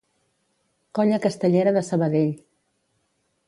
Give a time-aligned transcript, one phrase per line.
[0.99, 2.35] Colla Castellera de Sabadell.